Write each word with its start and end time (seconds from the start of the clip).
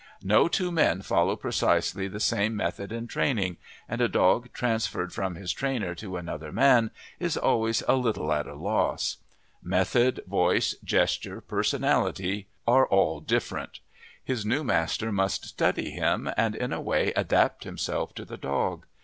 No 0.23 0.47
two 0.47 0.71
men 0.71 1.03
follow 1.03 1.35
precisely 1.35 2.07
the 2.07 2.19
same 2.19 2.55
method 2.55 2.91
in 2.91 3.05
training, 3.05 3.57
and 3.87 4.01
a 4.01 4.07
dog 4.09 4.51
transferred 4.51 5.13
from 5.13 5.35
his 5.35 5.53
trainer 5.53 5.93
to 5.93 6.17
another 6.17 6.51
man 6.51 6.89
is 7.19 7.37
always 7.37 7.83
a 7.87 7.95
little 7.95 8.33
at 8.33 8.47
a 8.47 8.55
loss; 8.55 9.17
method, 9.61 10.23
voice, 10.25 10.73
gestures, 10.83 11.43
personality, 11.47 12.47
are 12.65 12.87
all 12.87 13.19
different; 13.19 13.79
his 14.23 14.43
new 14.43 14.63
master 14.63 15.11
must 15.11 15.45
study 15.45 15.91
him 15.91 16.27
and 16.35 16.55
in 16.55 16.73
a 16.73 16.81
way 16.81 17.13
adapt 17.15 17.63
himself 17.63 18.11
to 18.15 18.25
the 18.25 18.37
dog. 18.37 18.87